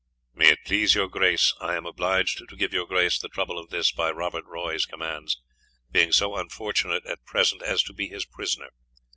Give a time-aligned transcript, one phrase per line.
[0.33, 3.69] "May it please your Grace, I am obliged to give your Grace the trouble of
[3.69, 5.39] this, by Robert Roy's commands,
[5.91, 8.69] being so unfortunate at present as to be his prisoner.